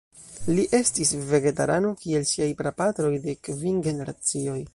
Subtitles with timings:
[0.59, 4.61] Li estis vegetarano kiel siaj prapatroj de kvin generacioj.